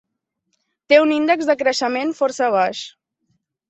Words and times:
Té 0.93 0.99
un 1.03 1.13
índex 1.17 1.51
de 1.53 1.59
creixement 1.63 2.17
força 2.25 2.53
baix. 2.61 2.85